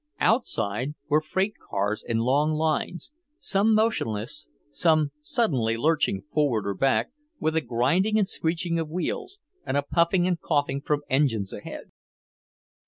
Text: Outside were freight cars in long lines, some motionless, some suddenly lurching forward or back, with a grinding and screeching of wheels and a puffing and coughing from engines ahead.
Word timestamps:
Outside 0.19 0.95
were 1.09 1.21
freight 1.21 1.53
cars 1.69 2.03
in 2.03 2.17
long 2.17 2.53
lines, 2.53 3.11
some 3.37 3.75
motionless, 3.75 4.47
some 4.71 5.11
suddenly 5.19 5.77
lurching 5.77 6.23
forward 6.33 6.65
or 6.65 6.73
back, 6.73 7.11
with 7.39 7.55
a 7.55 7.61
grinding 7.61 8.17
and 8.17 8.27
screeching 8.27 8.79
of 8.79 8.89
wheels 8.89 9.37
and 9.63 9.77
a 9.77 9.83
puffing 9.83 10.25
and 10.25 10.41
coughing 10.41 10.81
from 10.81 11.03
engines 11.07 11.53
ahead. 11.53 11.91